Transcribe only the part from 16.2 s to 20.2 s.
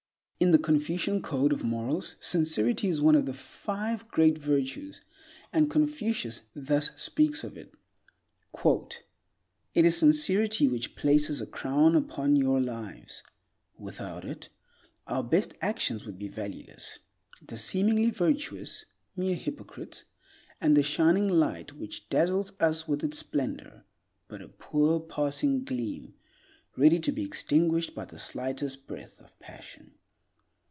valueless; the seemingly virtuous, mere hypocrites;